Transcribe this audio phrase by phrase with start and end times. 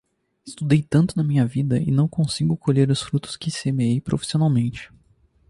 [0.43, 4.89] Estudei tanto na minha vida, e não consigo colher os frutos que semeei, profissionalmente.